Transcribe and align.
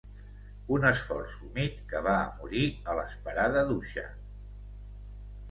Un 0.77 0.87
esforç 0.91 1.35
humit 1.47 1.83
que 1.91 2.01
va 2.07 2.15
a 2.23 2.33
morir 2.39 2.65
a 2.71 2.97
l'esperada 3.01 3.65
dutxa. 3.71 4.09